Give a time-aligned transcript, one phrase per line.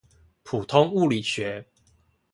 [0.43, 1.67] 普通物理學